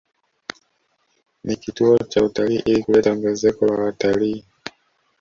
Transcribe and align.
Ni 1.43 1.55
kituo 1.55 1.97
cha 1.97 2.23
utalii 2.23 2.63
ili 2.65 2.83
kuleta 2.83 3.11
ongezeko 3.11 3.65
la 3.65 3.83
wataliii 3.83 4.45